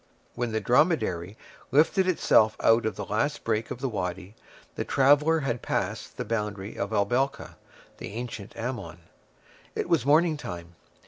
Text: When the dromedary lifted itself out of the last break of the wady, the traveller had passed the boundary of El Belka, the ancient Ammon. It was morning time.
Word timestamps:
When 0.33 0.51
the 0.51 0.59
dromedary 0.59 1.37
lifted 1.69 2.07
itself 2.07 2.57
out 2.59 2.87
of 2.87 2.95
the 2.95 3.05
last 3.05 3.43
break 3.43 3.69
of 3.69 3.81
the 3.81 3.87
wady, 3.87 4.33
the 4.73 4.83
traveller 4.83 5.41
had 5.41 5.61
passed 5.61 6.17
the 6.17 6.25
boundary 6.25 6.75
of 6.75 6.91
El 6.91 7.05
Belka, 7.05 7.55
the 7.99 8.13
ancient 8.13 8.57
Ammon. 8.57 9.01
It 9.75 9.87
was 9.87 10.03
morning 10.03 10.37
time. 10.37 10.73